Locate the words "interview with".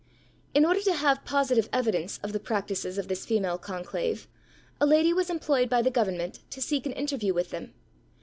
6.93-7.51